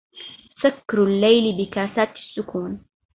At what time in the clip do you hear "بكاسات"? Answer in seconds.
1.65-2.13